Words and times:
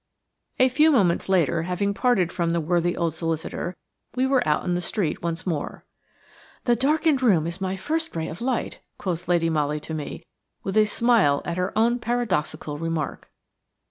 A 0.57 0.67
few 0.67 0.89
moments 0.89 1.29
later, 1.29 1.61
having 1.61 1.93
parted 1.93 2.31
from 2.31 2.49
the 2.49 2.59
worthy 2.59 2.97
old 2.97 3.13
solicitor, 3.13 3.75
we 4.15 4.25
were 4.25 4.41
out 4.47 4.65
in 4.65 4.73
the 4.73 4.81
street 4.81 5.21
once 5.21 5.45
more. 5.45 5.85
"The 6.65 6.75
darkened 6.75 7.21
room 7.21 7.45
is 7.45 7.61
my 7.61 7.75
first 7.75 8.15
ray 8.15 8.27
of 8.27 8.41
light," 8.41 8.79
quoth 8.97 9.27
Lady 9.27 9.51
Molly 9.51 9.79
to 9.81 9.93
me, 9.93 10.25
with 10.63 10.75
a 10.75 10.85
smile 10.85 11.43
at 11.45 11.57
her 11.57 11.71
own 11.77 11.99
paradoxical 11.99 12.79
remark. 12.79 13.29